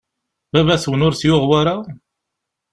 [0.51, 1.75] Baba-twen ur t-yuɣ wara?